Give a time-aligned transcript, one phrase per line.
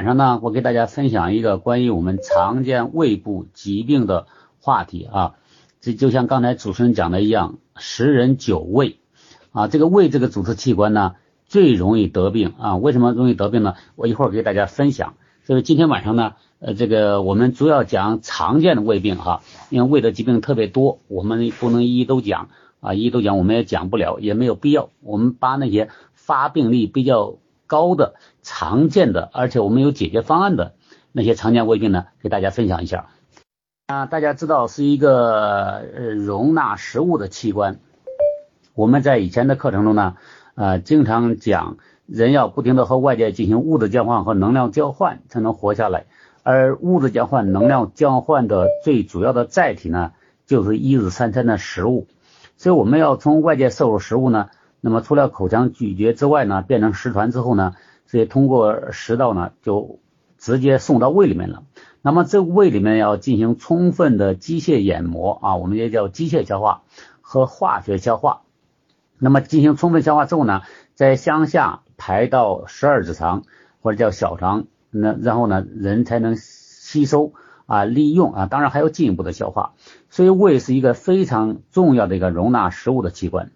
[0.00, 4.26] 晚上呢，我给大家分享一个关于我们常见胃部疾病的
[4.58, 5.34] 话题啊。
[5.82, 8.98] 这就像刚才主持人讲的一样，十人九胃
[9.52, 9.68] 啊。
[9.68, 12.76] 这个胃这个组织器官呢，最容易得病啊。
[12.76, 13.74] 为什么容易得病呢？
[13.94, 15.16] 我一会儿给大家分享。
[15.44, 22.48] 所以今天晚上呢，呃，这个我们主要讲常见的胃病哈，因为胃的疾病特别多，我们不能一一都讲
[22.80, 24.88] 啊，一一都讲我们也讲不了，也没有必要。
[25.02, 27.34] 我们把那些发病率比较。
[27.70, 30.74] 高的常见的，而且我们有解决方案的
[31.12, 33.06] 那些常见胃病呢，给大家分享一下。
[33.86, 37.78] 啊，大家知道是一个呃容纳食物的器官。
[38.74, 40.16] 我们在以前的课程中呢，
[40.56, 46.06] 呃，经常讲人要不停的和外界进行物质交换和能量交换才能活下来，
[46.42, 50.10] 而物质交换、能量交换的最主要的载体呢，
[50.44, 52.08] 就是一日三餐的食物。
[52.56, 54.48] 所以我们要从外界摄入食物呢。
[54.80, 57.74] 那么除了口腔咀嚼之外呢，变成食团之后呢，
[58.06, 59.98] 这些通过食道呢就
[60.38, 61.64] 直接送到胃里面了。
[62.02, 66.82] 那么这胃里面要进行充分的机械研磨啊，我们也叫机械消化
[67.20, 68.40] 和化学消化。
[69.18, 70.62] 那么进行充分消化之后呢，
[70.94, 73.42] 再向下排到十二指肠
[73.82, 77.34] 或者叫小肠，那然后呢人才能吸收
[77.66, 79.74] 啊利用啊，当然还要进一步的消化。
[80.08, 83.52] 所以胃是一个非常重要的一个容纳食物的器官。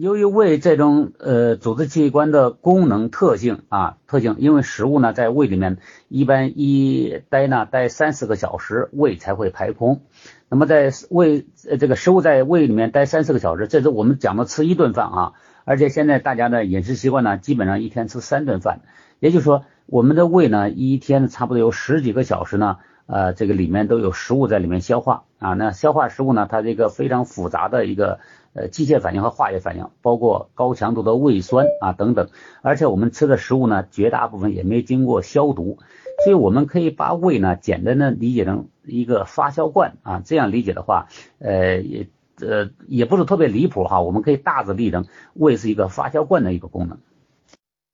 [0.00, 5.76] 由于胃这种呃组织器官的功能特性啊特性，因为食物呢在胃里面
[6.08, 10.00] 一般一待呢待三四个小时，胃才会排空。
[10.48, 15.32] 那么在胃呃这个食物在胃里面待三四个小时，这是我们讲的吃一顿饭啊。
[15.66, 18.80] 而且现在大家的饮食习惯呢，基本上一天吃三顿饭，
[19.18, 25.54] 也就是说我们的胃呢一天差不多有十几个小时呢，呃这个里面都有食物在里面消化啊。
[25.54, 28.20] 那消化食物呢，它是一个非常复杂的一个。
[28.52, 32.30] 呃，机械反应和化学反应，包括高强度的胃酸啊等等，
[32.62, 35.78] 而且我们吃的食物呢，绝大部分也没经过消毒，
[36.24, 41.06] 所以我们可以把胃呢简单的理解成一个发酵罐啊，这样理解的话，
[41.38, 42.08] 呃也
[42.40, 46.98] 呃也不是特别离谱哈，我们可以大致理解成胃是一个发酵罐的一个功能。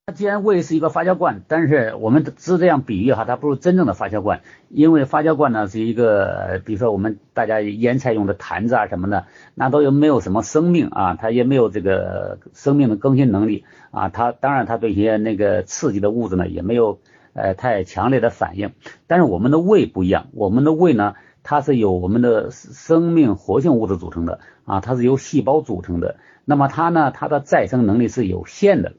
[0.09, 17.00] 它既然胃是一个发酵罐，但是我们只这样比喻哈，它不是真正的发酵罐，因为发酵罐呢是一个，比如说我们大家腌菜用的坛子啊什么的，那都有没有什么生命啊，它也没有这个生命的更新能力啊，它当然它对一些那个刺激的物质呢也没有
[17.34, 18.75] 呃太强烈的反应，
[19.09, 26.15] 但是我们的胃不一样，我们的胃呢它是由我们的生命活性物质组成的啊，它是由细胞组成的，
[26.45, 28.93] 那么它呢它的再生能力是有限的。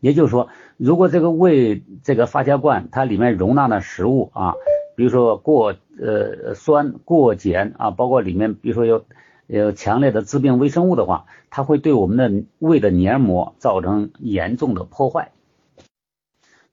[0.00, 4.54] 也就是说，如果这个胃这个发酵罐它里面容纳的食物啊，
[4.96, 9.04] 比如说过呃酸、过碱啊，包括里面比如说有
[9.46, 15.32] 有强烈的致病微生物的话，它会对我们的胃的黏膜造成严重的破坏。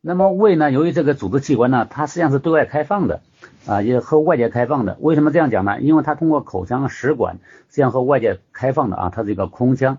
[0.01, 3.21] 那么胃呢，由于这个组织器官呢，它实际上是对外开放的
[3.65, 4.97] 啊，也和外界开放的。
[4.99, 5.81] 为什么这样讲呢？
[5.81, 9.97] 因为它通过口腔食管实际上和外界开放的啊，它是一个空腔。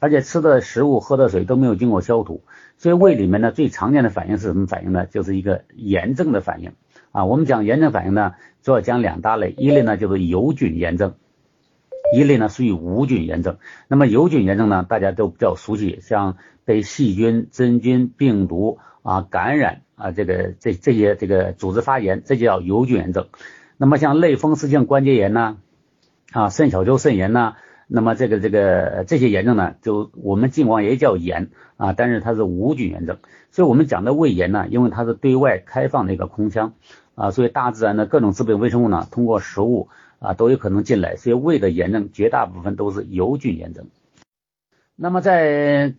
[0.00, 2.42] 而且吃的食物、喝的水都没有经过消毒，
[2.78, 5.04] 所以胃里面呢最常见的反应是什么反应呢？
[5.04, 6.72] 就是一个炎症的反应
[7.12, 7.26] 啊。
[7.26, 11.14] 我们讲炎症反应呢，主要讲两大类，一类呢就是有菌炎症，
[12.16, 13.58] 一类呢属于无菌炎症。
[13.88, 23.28] 那么有菌炎症呢，大家都比较熟悉，像被细菌、真菌、病毒啊感染啊，这个这这些这个组织发炎，这就叫有菌炎症。
[23.76, 25.58] 那么像类风湿性关节炎呢，
[26.32, 27.56] 啊肾小球肾炎呢。
[27.92, 33.18] 那么这个这个这些炎症呢，就我们尽管也叫炎啊，但是它是无菌炎症。
[33.50, 36.74] 所以我们讲的胃炎呢，因为它是对外开放的一个空腔
[37.16, 39.88] 啊，所以大自然的各种致病微生物呢，通过食物
[40.20, 41.16] 啊都有可能进来。
[41.16, 43.88] 所以胃的炎症绝大部分都是有菌炎症。
[44.94, 45.94] 那么在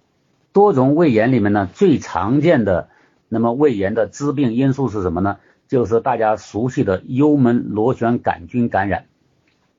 [0.54, 2.88] 多种胃炎里面呢，最常见的
[3.28, 5.40] 那么胃炎的致病因素是什么呢？
[5.68, 9.08] 就是大家熟悉的幽门螺旋杆菌感染。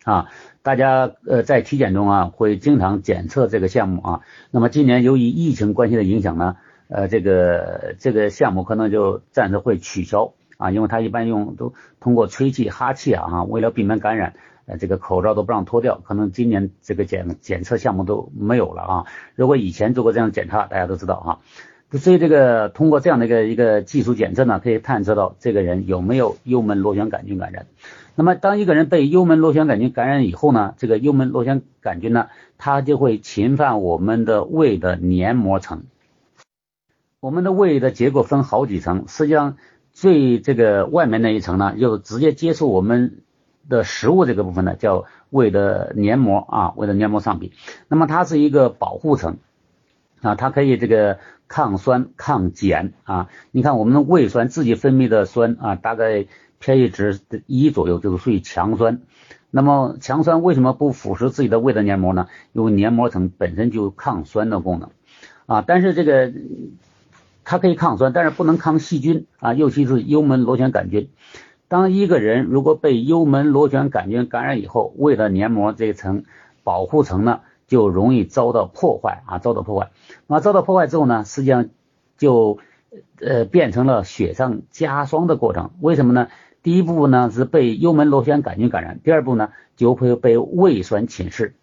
[0.04, 0.26] 啊，
[0.62, 4.20] 大家呃在体检中啊会经常检测这个项目啊。
[4.50, 6.56] 那么今年由于疫情关系的影响呢，
[6.88, 14.34] 呃这个这个项目可能就暂时会取消啊，因为它一般用都通过吹气哈气啊，为了避免感染，
[14.66, 19.04] 呃这个口罩都不让脱掉，可能今年这个检检测项目都没有了啊。
[19.36, 21.38] 如果以前做过这样检查，大家都知道啊。
[21.98, 27.66] 所以这个通过这样的一个一个技术检测呢，可以探测到这个人有没有幽门螺旋杆菌感染。
[28.14, 35.82] 那么当一个人被幽门螺旋杆菌感染以后呢，这个幽门螺旋杆菌呢，它就会侵犯我们的胃的黏膜层。
[37.20, 39.56] 我们的胃的结构分好几层，实际上
[39.92, 43.18] 最这个外面那一层呢，就直接接触我们
[43.68, 47.52] 的食物这个部分呢，叫胃的黏膜啊，胃的黏膜上皮。
[47.88, 49.36] 那么它是一个保护层。
[50.22, 53.28] 啊，它可以这个抗酸抗碱啊。
[53.50, 56.26] 你看我们的胃酸自己分泌的酸啊，大概
[56.60, 59.00] pH 值一左右，就是属于强酸。
[59.50, 62.28] 那么强酸为什么不腐蚀自己的胃的黏膜呢？
[62.54, 64.90] 因为黏膜层本身就有抗酸的功能
[65.44, 65.62] 啊。
[65.66, 66.32] 但是这个
[67.44, 71.10] 它可以抗酸，但是不能抗细菌啊，尤其是幽门螺旋杆菌。
[71.68, 76.24] 当一个人如果被幽门螺旋杆菌感染以后，胃的黏膜这层
[76.62, 77.40] 保护层呢，
[77.72, 79.92] 就容易遭到破坏啊，遭到破坏。
[80.26, 81.70] 那遭到破坏之后呢，实际上
[82.18, 82.58] 就
[83.18, 85.70] 呃变成了雪上加霜的过程。
[85.80, 86.28] 为什么呢？
[86.62, 91.54] 第一步呢是被幽门螺旋杆菌感染，第二步呢就会被胃酸侵蚀。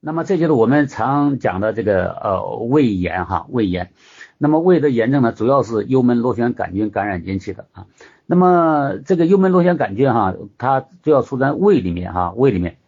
[0.00, 3.90] 那么这就是我们常讲的这个呃胃炎哈，胃炎。
[4.38, 7.88] 那么胃的炎症呢，主要是幽门螺旋杆菌感染引起的啊。
[8.24, 12.78] 那么这个幽门螺旋杆菌哈，它主要出在胃里面哈，胃里面。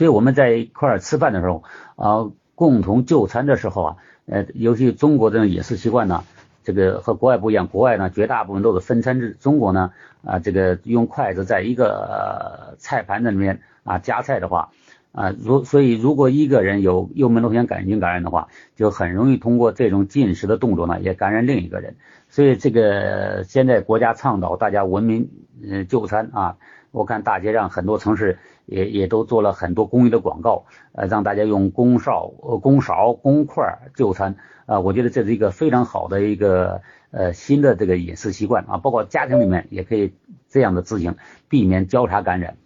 [0.00, 1.62] 所以我们在一块儿吃饭的时候
[1.96, 6.24] 啊，共同就餐的时候啊，呃，尤其中国的饮食习惯呢，
[6.64, 9.92] 这个和国外不一样，国外呢绝大部分都是分餐制，中国呢
[10.24, 14.70] 啊，这个用筷子在一个菜盘子里面啊夹菜的话。
[15.12, 21.96] 啊，如所以，如果一个人有幽门螺旋杆菌感染的话，就很容易通过这种进食的动作呢，也感染另一个人。
[22.28, 25.28] 所以，这个现在国家倡导大家文明
[25.60, 26.56] 嗯就餐啊，
[26.92, 28.38] 我看大街上很多城市
[28.70, 34.36] 也也都做了很多公益的广告，呃，让大家用公勺、呃公勺、公筷就餐
[34.66, 34.80] 啊。
[34.80, 40.14] 我觉得这是一个非常好的一个呃新的这个饮食习惯啊，包括家庭里面也可以
[40.48, 41.16] 这样的执行，
[41.48, 42.56] 避免交叉感染。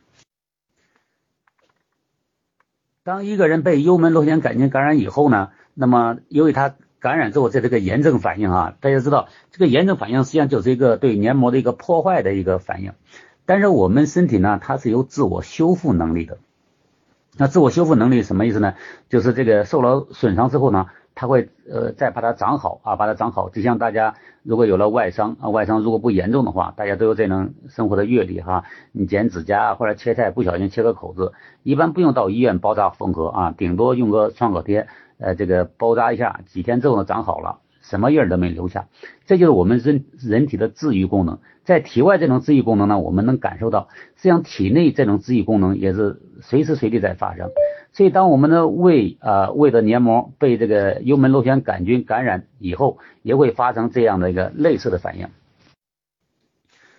[3.02, 12.92] 当一个人被幽门螺旋杆菌感染以后呢，那么由于他感染之后，在这个炎症反应啊，大家知道这个炎症反应实际上就是一个对黏膜的一个破坏的一个反应。
[13.46, 16.38] 但是我们身体呢，它是有自我修复能力的。
[17.36, 18.74] 那自我修复能力什么意思呢？
[19.08, 20.86] 就是这个受了损伤之后呢。
[21.16, 23.48] 它会呃再把它长好啊，把它长好。
[23.48, 28.64] 就像大家如果有了外伤啊，外伤如果不严重的话，大家都有这种生活的阅历哈。
[28.90, 31.32] 你剪指甲或者切菜不小心切个口子，
[31.62, 34.88] 一般不用到医院包扎缝合啊，顶多用个创可贴
[35.18, 38.88] 呃这个包扎一下，几天之后呢长好了，什么印儿都没留下。
[39.26, 41.38] 这就是我们人人体的治愈功能。
[41.64, 47.50] 在体外这种治愈功能呢，我们能感受到，实际上体内这种治愈功能也是随时随地在发生。
[47.92, 55.28] 所以，当我们的胃啊胃的黏膜被这个幽门螺旋杆菌感染以后，也会发生这样的一个类似的反应。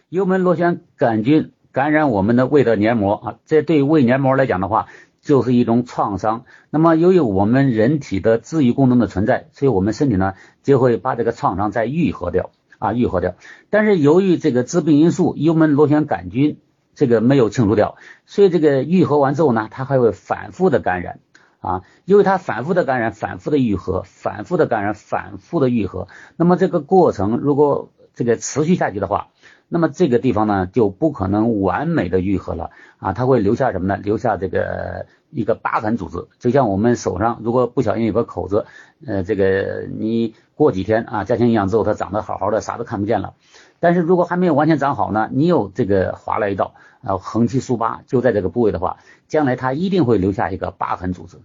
[0.09, 4.87] 幽门螺旋杆菌感染我们的胃的黏膜啊，这对胃黏膜来讲的话，
[5.25, 6.45] 就是一种创伤。
[6.69, 13.35] 那么，由于我们人体的自愈功能的存在，所以我们身体呢就会把这个创伤再愈合掉啊，愈合掉。
[13.69, 16.59] 但是，由于这个致病因素幽门螺旋杆菌。
[16.97, 21.19] 这个没有清除掉，所以这个愈合完之后呢，它还会反复的感染
[21.59, 26.07] 啊，因为它反复的感染，反复的愈合，反复的感染，反复的愈合。
[26.37, 29.27] 那么这个过程如果这个持续下去的话，
[29.67, 33.97] 那么这个地方呢就不可能完美的愈合了啊，它会留下什么呢？
[33.97, 38.65] 留下这个一个疤痕组织，就像我们手上如果不小心有个口子，
[39.05, 43.33] 呃，这个你过几天啊加强营养之后，它长得好好的，啥都看不见了。
[43.79, 46.73] 但是如果还没有完全长好呢，你有这个划了一道，
[47.03, 48.97] 啊，横七竖八就在这个部位的话，
[49.27, 51.37] 将来它一定会留下一个疤痕组织。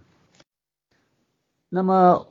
[1.69, 2.27] 那么，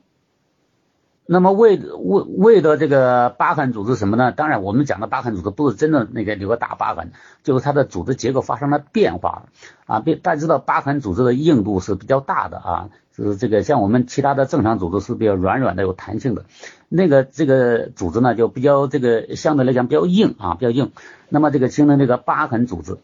[1.25, 4.31] 那么胃胃胃的这个疤痕组织什么呢？
[4.31, 7.11] 当然，我们讲的疤痕组织不是真的那个留个大疤痕，
[7.43, 9.43] 就是它的组织结构发生了变化
[9.85, 9.99] 啊。
[9.99, 12.89] 别大家知道，疤痕组织的硬度是比较大的啊。
[13.13, 16.45] 是这个像我们其他的正常组织是比较软软的有弹性的，
[16.87, 20.93] 那个这个组织呢就比较这个相对来讲比较硬啊比较硬，
[21.27, 22.97] 那么这个形成这个疤痕组织，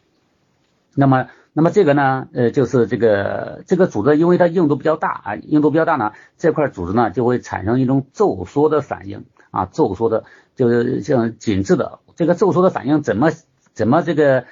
[0.96, 13.32] 那么那么这个呢呃就是这个这个组织因为它硬度比较大啊硬度比较大呢这块组织呢就会产生一种皱缩的反应啊皱缩的就是像紧致的这个皱缩的反应怎么
[13.74, 14.46] 怎么这个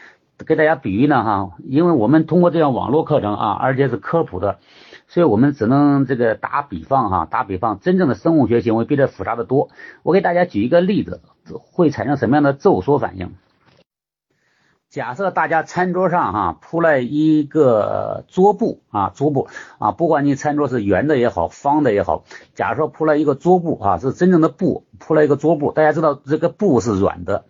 [0.48, 4.58] 给大家比喻呢哈因为我们通过这样网络课程啊而且是科普的。
[5.08, 9.70] 所以我们只能这个打比方哈，打比方，真正的生物学行为比这复杂的多。
[10.02, 11.22] 我给大家举一个例子，
[11.72, 13.36] 会产生什么样的皱缩反应？
[14.90, 22.24] 假设大家餐桌上哈铺了一个桌布啊，桌布啊，不管你餐桌是圆的也好，方的也好，
[22.54, 27.44] 假如说铺了一个桌布啊，是真正的布，铺了一个桌布，大家知道这个布是软的。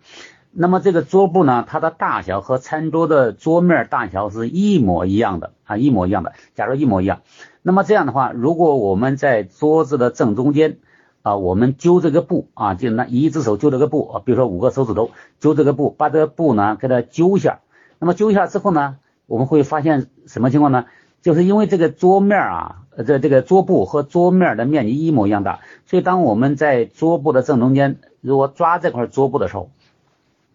[0.57, 6.33] 那么这个桌布呢，它的大小和餐桌的桌面大小是一模一样的啊，一模一样的。
[6.55, 7.21] 假如一模一样，
[7.61, 10.77] 那么这样的话，如果我们在桌子的正中间
[11.25, 17.61] 啊，我们揪这个布啊，就拿一只手揪这个布啊，比如说五个手指头揪这个布，把这个布呢给它揪一下。
[17.97, 20.85] 那么揪一下之后呢，我们会发现什么情况呢？
[21.23, 29.71] 就是因为这个桌面啊，这这个桌布和桌面的面积一模一样大，所以当我们在桌布的正中间，如果抓这块桌布的时候，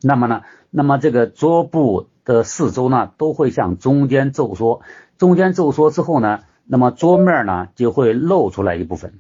[0.01, 4.83] 那么呢，那么这个桌布的四周呢都会向中间皱缩，
[5.19, 9.15] 中间皱缩之后呢，那么桌面呢就会露出来一部分，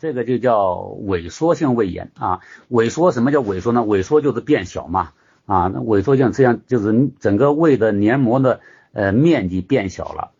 [0.00, 0.74] 这个就叫
[1.06, 2.40] 萎缩性胃炎啊。
[2.70, 3.80] 萎缩什么叫萎缩呢？
[3.82, 5.10] 萎缩就是变小嘛
[5.46, 8.60] 啊，那萎缩性这样就是整个胃的黏膜的
[8.92, 10.32] 呃面积变小了。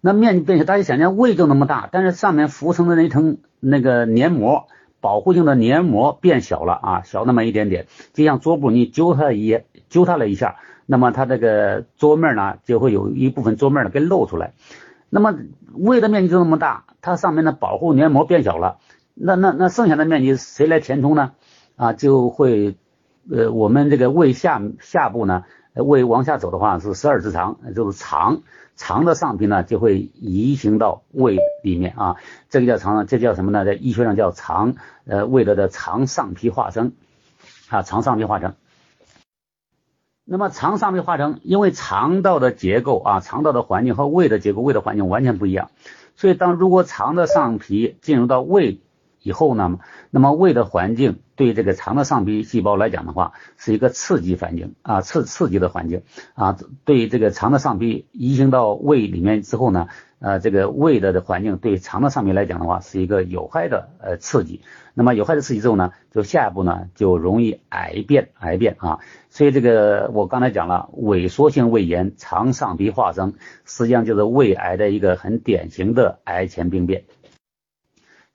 [0.00, 4.66] 那面积变小，大家想想胃就那么大，但是上面浮层的那层那个黏膜。
[5.02, 14.52] 保护性的黏膜变小了啊，小那么一点点，就像桌布，你揪它一揪它了一下，那么它这个桌面呢就会有一部分桌面呢给露出来。
[15.08, 15.34] 那么
[15.72, 18.76] 胃的面积就那么大，它上面的保护黏膜变小了，
[19.22, 21.32] 那那那剩下的面积谁来填充呢？
[21.76, 22.76] 啊，就会
[23.30, 28.40] 呃我们这个胃下下部呢，胃往下走的话是十二指肠，就是肠。
[28.76, 32.16] 肠的上皮呢就会移行到胃里面啊，
[32.48, 33.66] 这个叫肠，这叫什么呢？
[33.66, 36.92] 在医学上叫肠，呃，胃的的肠上皮化生
[37.68, 38.54] 啊，肠上皮化生。
[40.24, 45.70] 那么肠上皮化生，因为肠道的结构啊，肠道的环境和胃的结构、胃的环境完全不一样，
[46.16, 48.80] 所以当如果肠的上皮进入到胃。
[49.22, 49.78] 以后呢，
[50.10, 56.02] 那么胃的环境对这个肠的上皮细胞来讲的话，是一个刺激环境啊，刺刺激的环境
[56.34, 59.88] 啊，对这个肠的上皮移行到胃里面之后呢，
[60.20, 64.62] 呃，这个胃的的环境对肠的上皮来讲的话，是一个有害的呃刺激。
[64.92, 68.98] 那么有害的刺激之后呢，就下一步呢就容易癌变，癌变啊。
[69.28, 73.34] 所以这个我刚才讲了，萎缩性胃炎、肠上皮化生，
[73.64, 77.04] 实际上就是胃癌的一个很典型的癌前病变。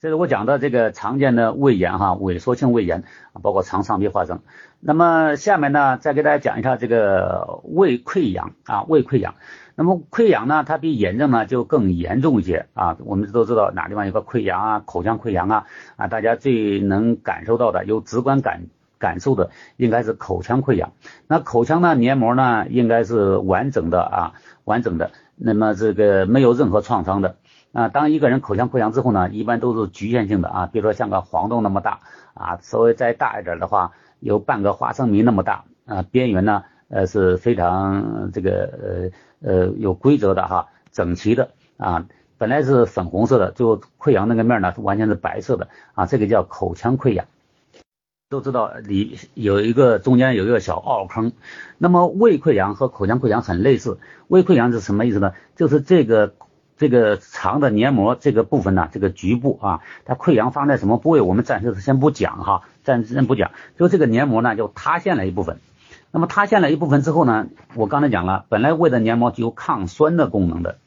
[0.06, 3.06] 这是我讲的这个常见的胃炎哈，萎缩性胃炎，
[3.42, 4.42] 包括肠上皮化生。
[4.80, 9.34] 那么下面呢，再给大家讲一下这个胃溃疡啊，胃溃疡。
[9.74, 12.96] 那么溃疡呢，它比炎症呢就更严重一些啊。
[13.04, 18.68] 我们都知道哪地方有个溃疡啊，口腔溃疡啊啊，大家最能感受到的、有直观感
[19.00, 20.92] 感受的，应该是口腔溃疡。
[21.26, 24.34] 那口腔呢，黏膜呢，应该是完整的啊，
[24.66, 27.38] 完整的，那么这个没有任何创伤的。
[27.76, 32.00] 啊，当一个人口腔溃疡之后呢，一般都是局限性的啊，比如说像个黄豆那么大
[32.34, 33.92] 啊，稍微再大一点的话，
[34.22, 39.12] 有半个花生米那么大啊，边缘呢呃是非常这个
[39.44, 47.26] 呃呃有规则的哈，整齐的啊，本来是粉红色的，最后溃疡那个面呢完全是白色的啊，这个叫口腔溃疡。
[48.30, 51.34] 都知道里有一个中间有一个小凹坑，
[51.78, 55.34] 那么胃溃疡和口腔溃疡很类似，胃溃疡是什么意思呢？
[55.58, 56.34] 就是这个。
[56.78, 61.22] 这个肠的黏膜这个部分呢，这个局部啊，它溃疡放在什么部位？
[61.22, 63.52] 我们暂时先不讲哈，暂时先不讲。
[63.78, 65.60] 就这个黏膜呢，就塌陷了一部分。
[66.12, 70.78] 那么塌陷了一部分之后呢，我刚才讲了，本来胃的黏膜具有抗酸的功能的。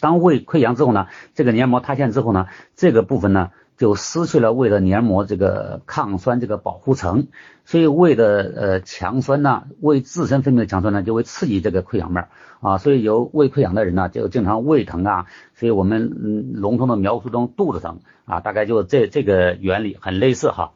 [0.00, 3.50] 当胃溃疡之后呢，这个黏膜塌陷之后呢，这个部分呢。
[3.80, 7.28] 就失去了胃的黏膜这个抗酸这个保护层，
[7.64, 12.28] 所以胃的呃强酸呢，胃自身分泌的强酸呢，就会刺激这个溃疡面
[12.60, 20.72] 啊，所以有胃溃疡的人呢，就经常胃疼啊，所以我们嗯笼统的描述中肚子疼啊，大概就这这个原理很类似哈。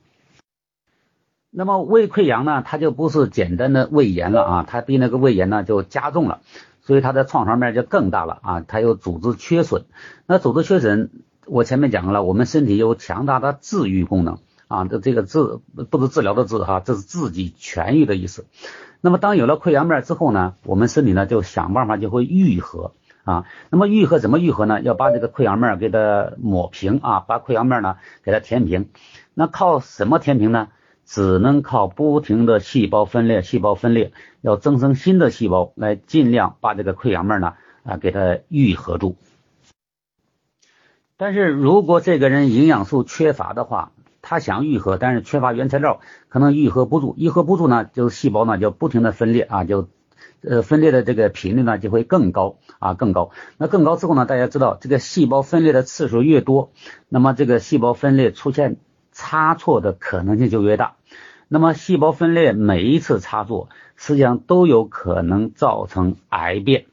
[1.51, 6.41] 那么胃溃疡呢，它就不是简单的胃炎了啊，它比那个胃炎呢就加重了，
[6.81, 9.85] 所以它的创伤面就更大了啊，它有组织缺损，
[10.27, 11.11] 那组织缺损。
[11.47, 15.59] 我前面讲了，我们身体有强大的治愈功能啊，这这个治
[15.91, 18.47] 不是治疗的治哈，这是自己痊愈的意思。
[19.01, 22.93] 那么当有了溃疡面之后呢，我们身体呢就想办法就会愈合
[23.25, 23.45] 啊。
[23.71, 24.81] 那么愈合怎么愈合呢？
[24.81, 28.89] 要把这个溃疡面给它抹平啊，把溃疡面呢给它填平。
[29.35, 30.69] 那靠什么填平呢？
[31.07, 39.17] 只能靠不停的细胞分裂，细胞分裂要增生新的细胞来尽量把这个溃疡面呢啊给它愈合住。
[41.17, 47.15] 但是如果这个人营养素缺乏的话，他想愈合，但是缺乏原材料，可能愈合不住。
[47.17, 49.89] 愈合不住呢，就是细胞呢就不停的分裂啊，就
[50.43, 53.31] 呃分裂的这个频率呢就会更高啊更高。
[53.59, 56.73] 那更高之后呢，大家知道这个细胞分裂的次数越多，
[57.09, 58.79] 那么这个细胞分裂出现
[59.13, 60.97] 差错的可能性就越大。
[61.47, 66.87] 那么细胞分裂每一次差错，实际上都有可能造成癌变。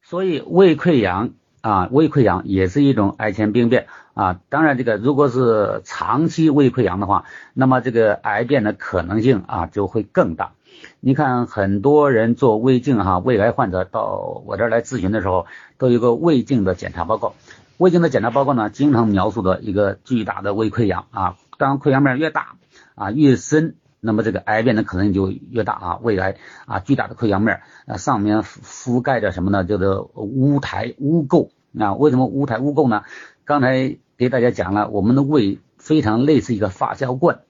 [0.00, 1.34] 所以胃溃疡。
[1.66, 4.38] 啊，胃溃疡也是一种癌前病变啊。
[4.50, 10.52] 当然，这个如果是长期胃溃疡的话，那么这个癌变的可能性啊就会更大。
[11.00, 15.46] 你看，很多人做胃镜哈，胃癌患者到我这儿来咨询的时候，
[15.76, 17.34] 都有个胃镜的检查报告。
[17.78, 21.36] 胃镜的检查报告呢，经常描述的一个巨大的胃溃疡啊。
[21.58, 22.54] 当溃疡面越大
[22.94, 23.74] 啊越深。
[23.98, 29.64] 那么这个癌变的可能性就越大啊，胃癌啊巨大的溃疡面啊上面覆盖着什么呢？
[29.64, 31.94] 叫做污苔污垢啊。
[31.94, 33.02] 为什么污苔污垢呢？
[33.44, 37.40] 刚才给大家讲了，我们的胃非常类似一个发酵罐，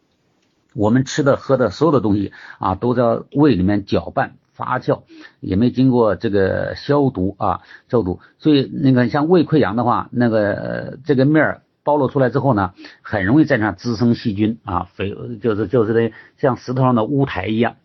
[0.74, 3.02] 我们吃的喝的所有的东西啊都在
[3.32, 4.36] 胃里面搅拌。
[4.52, 5.02] 发酵
[5.40, 17.76] 也没经过这个消毒啊消毒，所以那个像胃溃疡的话，那个这个面儿暴露出来之后呢，很容易在那滋生细菌啊，肥就是就是的像石头上的污苔一样。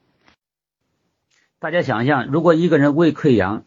[1.61, 3.61] 大家想一想，如果一个人胃溃疡，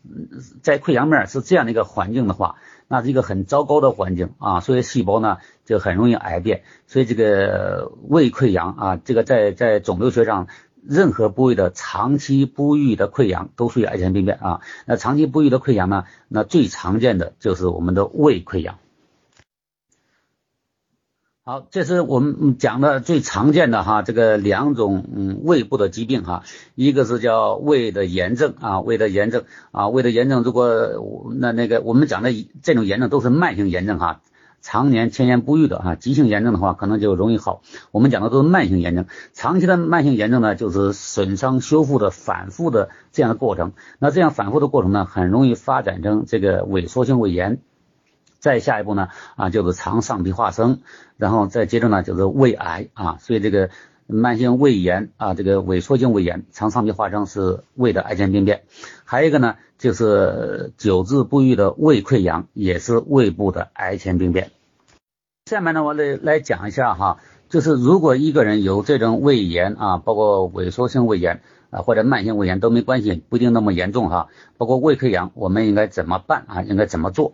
[0.63, 2.57] 在溃疡面是这样的一个环境的话，
[2.89, 6.65] 那是一个很糟糕的环境啊，所以细胞呢就很容易癌变。
[6.89, 10.49] 所以这个胃溃疡啊，这个在在肿瘤学上。
[10.87, 14.61] 任何部位的长期不愈的溃疡都属于癌前病变啊。
[14.85, 16.05] 那长期不愈的溃疡呢？
[16.29, 18.79] 那最常见的就是我们的胃溃疡。
[21.47, 26.43] 好，这是我们讲的最常见的哈，这个两种嗯胃部的疾病哈，
[26.75, 30.75] 一个是叫胃的炎症啊，胃的炎症啊，胃的炎症，如果
[31.39, 32.31] 那那个我们讲的
[32.63, 34.23] 这种炎症都是慢性炎症哈。
[34.63, 37.61] 常年千年不愈的哈，急性炎症的话可能就容易好。
[37.91, 43.75] 我们讲的都是慢性炎症，长期的慢性炎症呢，就是损伤修复的反复的这样的过程。
[43.99, 47.59] 那这样反复的过程呢，很容易发展成这个萎缩性胃炎。
[48.45, 50.81] 再下一步呢，啊就是肠上皮化生，
[51.17, 53.17] 然后再接着呢就是胃癌啊。
[53.19, 53.71] 所以这个
[54.07, 58.65] 慢性胃炎啊，这个萎缩性胃炎、肠上皮化生是胃的癌前病变。
[59.05, 59.57] 还有一个呢。
[59.77, 64.53] 就是久治不愈的胃溃疡，也是胃部的癌前病变。
[65.45, 67.19] 下面呢，我来来讲一下哈，
[67.51, 74.29] 就是如果一个人有这种胃炎啊，包括萎缩性胃炎啊，或者慢性胃炎都没关系，不一定那么严重哈。
[74.57, 76.63] 包括胃溃疡，我们应该怎么办啊？
[76.63, 77.33] 应该怎么做？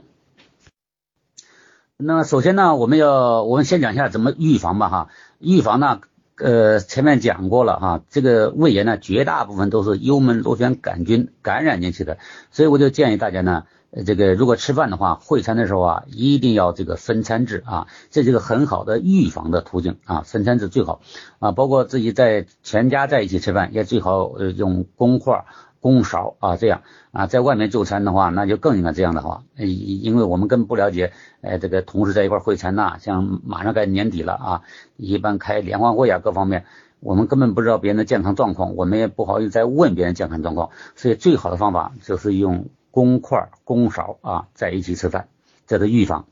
[2.03, 5.09] 那首先呢，我们要我们先讲一下怎么预防吧哈。
[5.39, 6.01] 预防呢？
[6.37, 12.17] 呃，前面讲过了哈，这个胃炎呢，绝大部分都是幽门螺旋杆菌感染引起的，
[12.51, 13.65] 所以我就建议大家呢，
[14.07, 21.03] 这个如果吃饭的话，会餐的时候啊，一定要这个分餐制啊，这是个很好的预防的途径啊，分餐制最好
[21.41, 25.45] 啊，包括自己在全家在一起吃饭，也最好用公筷。
[25.81, 34.63] 公勺啊，这样啊，在外面就餐的话，那就更应该这样的话，因为我们根本不了解，呃，这个同事在一块会餐呐，像马上该年底了啊，
[34.97, 36.67] 一般开联欢会啊，各方面，
[37.01, 45.29] 我们根本不知道别人的健康状况，我们也不好意思再问别人健康状况，所以最好的方法就是用公筷、公勺啊，在一起吃饭，
[45.67, 46.27] 这是预防。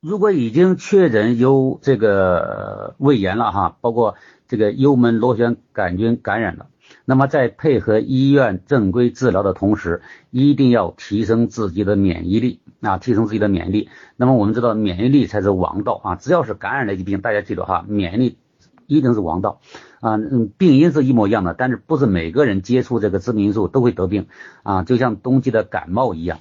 [0.00, 4.16] 如果已经确诊有这个胃炎了哈，包括
[4.48, 6.66] 这个幽门螺旋杆菌感染了。
[7.04, 13.88] 那么在配合医院正规治疗的同时，一定要提升自己的免疫力啊，提升自己的免疫力。
[14.16, 16.14] 那么我们知道，免疫力才是王道啊！
[16.16, 18.38] 只要是感染类疾病，大家记住哈，免疫力
[18.86, 19.60] 一定是王道
[20.00, 20.16] 啊。
[20.16, 24.26] 嗯，病因是一模一样的，但是不是每个人接触这个致病因素都会得病
[24.62, 24.82] 啊？
[24.82, 26.40] 就像冬季的感冒一样。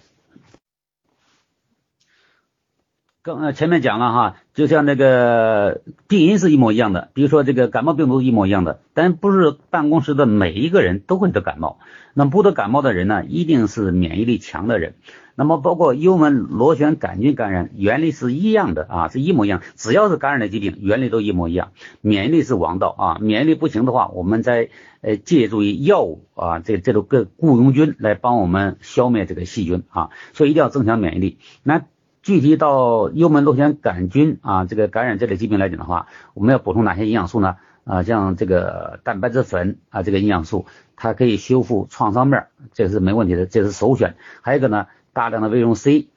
[3.26, 11.80] 刚呃前面讲了哈，就像那个病因是一模一样的，比如说这个感冒病毒一模一样的，但不是办公室的每一个人都会得感冒。
[12.14, 14.94] 那不得感冒的人呢，一定是免疫力强的人。
[15.34, 19.64] 那么包括幽门螺旋杆菌感染，原理是一样的啊，是一模一样。
[19.74, 21.72] 只要是感染的疾病，原理都一模一样。
[22.02, 24.70] 免疫力是王道啊，免疫力不行的话，我们再
[25.02, 31.40] 呃借助于药物啊，这这种个雇佣军来帮我们消灭这个细菌啊，所以一定要增强免疫力。
[31.64, 31.86] 那
[32.26, 37.58] 具体到幽门螺旋杆菌啊，这个感染这类疾病来讲的话，我们要补充哪些营养素呢？
[37.84, 44.16] 啊，像这个蛋白质粉啊，这个营养素它可以修复创伤面，这是没问题的，这是首选。
[44.42, 46.08] 还有一个呢，大量的维生素 C，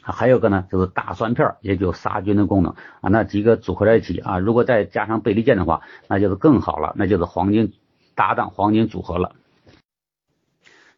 [0.00, 3.10] 还有个呢就是大蒜片，也就杀菌的功能啊。
[3.10, 7.74] 那几个组合在一起啊，如果再加上贝利健的话，那就是更好了，那就是黄金
[8.14, 9.32] 搭档、黄金组合了。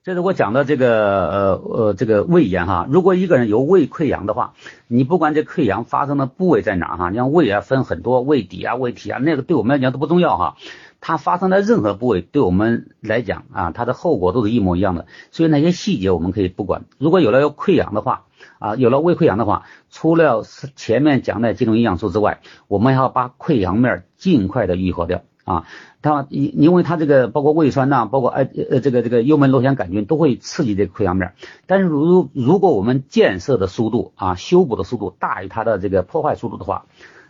[0.04, 4.54] 这是我讲的这个呃呃这个胃炎哈，如果一个人有胃溃疡的话，
[4.86, 10.56] 你不管这溃疡发生的部位在哪哈，你像胃啊分很多，胃底啊、胃体啊，那个对我们来讲都不重要哈。
[11.00, 15.06] 它发生在任何部位，对我们来讲啊，它的后果都是一模一样的。
[15.30, 16.84] 所以那些细节我们可以不管。
[16.98, 18.24] 如果有了溃疡的话
[18.58, 20.42] 啊，有了胃溃疡的话，除了
[20.74, 25.22] 前面讲的几种营养素之外，我们还要把溃疡面尽快的愈合掉。
[25.48, 25.64] 啊，
[26.02, 31.32] 它因因为它这个包括胃酸呐，包括呃呃这个这个幽门螺旋杆菌都会刺激这个溃疡面，
[31.66, 36.84] 但是如如果我们建设的速度啊，修补的速度大于它的这个破坏速度的话，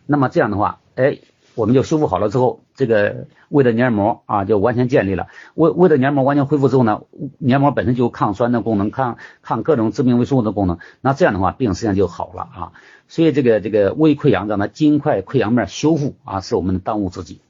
[0.04, 1.18] 那么这样的话，哎，
[1.54, 7.02] 我们就修复好了之后，这个胃的黏膜啊就完全建立了，胃胃的黏膜完全恢复之后呢，
[7.38, 12.72] 黏膜本身就有抗酸的功能，抗抗各种致命微生物的功能，那这样的话病实际上就好了啊，
[13.06, 17.40] 所以这个这个胃溃疡让它尽快溃疡面修复啊，是我们的当务之急。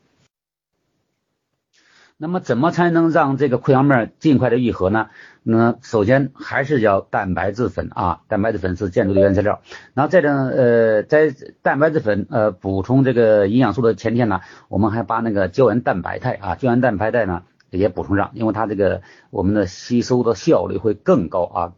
[2.21, 5.07] 那么怎么才能让这个溃疡面尽快的愈合呢？
[5.45, 9.61] 那首先还是要蛋白质粉啊，蛋白质粉是建筑的原材料。
[9.95, 21.73] 然后在这呃，在蛋白质粉呃补充这个营养素的前天呢，我们还把那个胶原蛋白肽啊，胶原蛋白肽呢也补充上，因为它这个我们的吸收的效率会更高啊，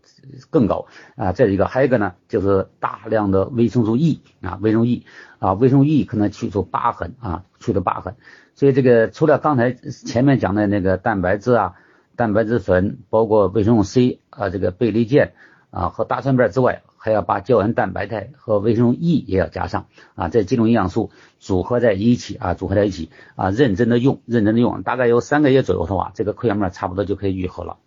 [0.48, 1.33] 更高啊。
[1.33, 5.05] 再一个还有一个呢，就是大量的维生素 E 啊，维生素 E
[5.38, 8.16] 啊，维生素 E 可能去除疤痕啊，去除疤痕。
[8.61, 11.77] 所以这个除了刚才前面讲的那个蛋白质啊、
[12.14, 15.33] 蛋白质粉，包括维生素 C 啊、这个贝利健
[15.70, 27.79] 啊和大蒜瓣之外，还要把胶原蛋白肽和维生素 E 也要加上啊，这几种营养素组合在一起啊，组合在一起啊，认真的用，认真的用，大概有三个月左右的话，这个溃疡面差不多就可以愈合了。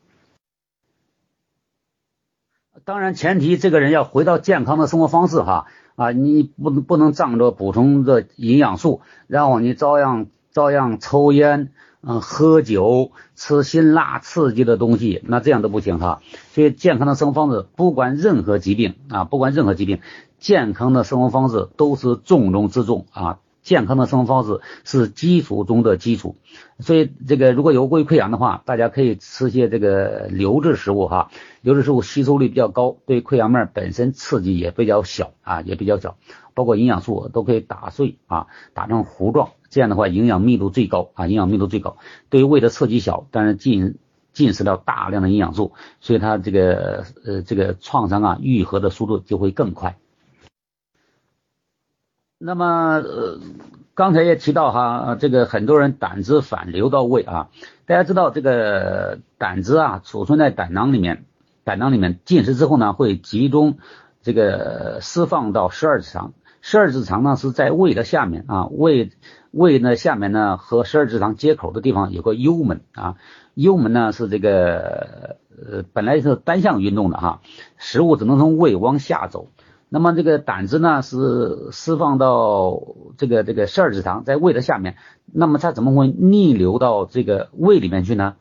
[2.83, 10.25] 当然前提这个人要回到健康的生活方式哈啊，你不能不能仗着补充的营养素，然后你照样。
[10.53, 16.21] 照样抽烟，嗯，喝酒，吃辛辣刺激的东西，那这样都不行哈。
[16.53, 19.99] 所以健康的生活方式，不管任何疾病啊，不管任何疾病，
[20.37, 23.39] 健康的生活方式都是重中之重啊。
[23.63, 26.35] 健康的生活方式是基础中的基础。
[26.79, 36.17] 所以这个如果有胃溃疡的话，大家可以吃些这个流质食物哈，流质食物吸收率比较高，对溃疡面本身刺激也比较小啊，也比较小。
[36.53, 38.45] 包括营养素都可以打碎啊，
[38.75, 41.97] 打成糊状，这样的话营养密度最高啊，营养密度最高。
[42.29, 43.95] 对于胃的刺激小，但是进
[44.33, 49.95] 进食了大量的营养素，所以它这个呃这个创伤啊愈合的速度就会更快。
[52.45, 52.65] 那么
[52.97, 53.39] 呃
[53.95, 57.47] 刚才也提到哈，这个很多人胆汁反流到胃啊，
[57.85, 61.23] 大家知道这个胆汁啊储存在胆囊里面，
[61.63, 63.77] 胆囊里面进食之后呢会集中
[64.21, 66.33] 这个释放到十二指肠。
[66.59, 69.11] 十二指肠呢是在胃的下面啊，胃
[69.51, 73.15] 胃呢下面呢和十二指肠接口的地方有个幽门啊，
[73.53, 77.39] 幽门呢是这个呃本来是单向运动的哈，
[77.77, 79.47] 食物只能从胃往下走，
[79.93, 82.81] 那么这个胆汁呢是释放到
[83.15, 84.95] 这个这个十二指肠在胃的下面，
[85.31, 88.33] 那么它怎么会逆流到这个胃里面去呢？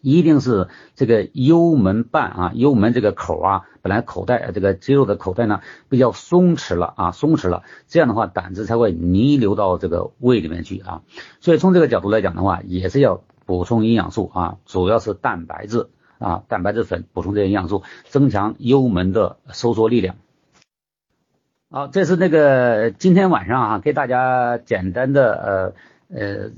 [0.00, 11.02] 一定是这个幽门瓣啊，幽门这个口啊，本来口袋这个肌肉的口袋呢比较松弛了啊，松弛了，这样的话胆汁才会逆流到这个胃里面去啊。
[11.42, 20.16] 所以从这个角度来讲的话，也是要补充营养素啊，主要是蛋白质啊，蛋白质粉补充这些营养素，增强幽门的收缩力量。
[21.74, 25.74] 好，这是那个今天晚上啊，给大家简单的
[26.10, 26.50] 呃呃。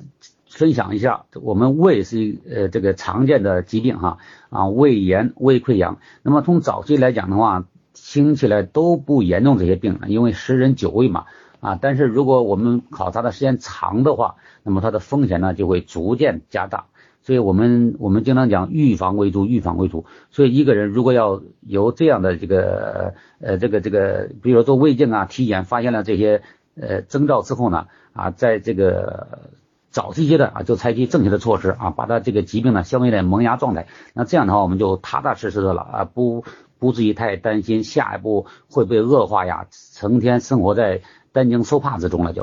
[0.48, 4.18] 分享一下，我们胃是呃这个常见的疾病哈
[4.50, 5.98] 啊胃炎、胃溃疡。
[6.22, 11.24] 那么从早期来讲的话，听起来都不严重这些病，因为十人九胃嘛
[11.58, 11.76] 啊。
[11.82, 16.86] 但是如果我们考察的时间长的话，那么它的风险呢就会逐渐加大。
[17.24, 20.04] 所以我们我们经常讲预防为主，预防为主。
[20.30, 26.42] 所以一个人如果要有这样的这个呃这个这个，比如说做胃镜啊、体检发现了这些
[26.80, 29.50] 呃征兆之后呢啊，在这个。
[29.94, 33.86] 早期阶段啊，就采取正确的措施啊，把他这个疾病呢消灭在萌芽状态。
[34.12, 36.44] 那这样的话，我们就踏踏实实的了啊，不
[36.80, 42.42] 不至于太担心下一步会被恶化呀，成天生活在担惊受怕之中了就。